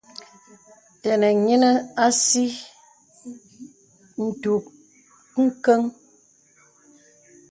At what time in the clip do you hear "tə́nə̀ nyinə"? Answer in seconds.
1.01-1.69